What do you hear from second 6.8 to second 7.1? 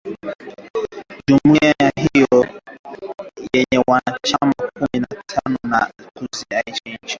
hizo